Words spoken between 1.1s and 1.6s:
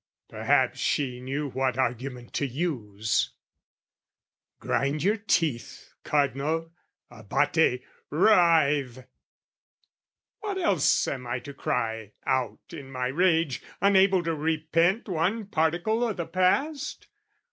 knew